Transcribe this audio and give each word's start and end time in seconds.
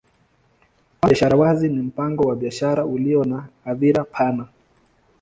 Mpango 0.07 0.97
wa 1.01 1.09
biashara 1.09 1.37
wazi 1.37 1.69
ni 1.69 1.81
mpango 1.81 2.23
wa 2.23 2.35
biashara 2.35 2.85
ulio 2.85 3.23
na 3.23 3.47
hadhira 3.65 4.03
pana. 4.03 4.47